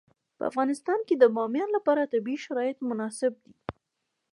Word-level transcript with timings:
په 0.37 0.43
افغانستان 0.51 0.99
کې 1.07 1.15
د 1.17 1.23
بامیان 1.35 1.69
لپاره 1.77 2.09
طبیعي 2.13 2.37
شرایط 2.45 2.77
مناسب 2.89 3.33
دي. 3.43 3.53